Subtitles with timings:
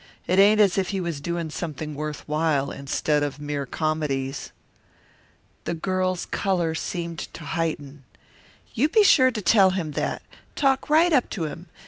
[0.25, 4.51] It ain't as if he was doing something worth while, instead of mere comedies."
[5.65, 8.03] The girl's colour seemed to heighten.
[8.73, 10.23] "You be sure to tell him that;
[10.55, 11.67] talk right up to him.